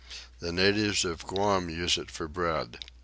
The 0.39 0.51
natives 0.51 1.05
of 1.05 1.27
Guam 1.27 1.69
use 1.69 1.95
it 1.99 2.09
for 2.09 2.27
bread. 2.27 2.79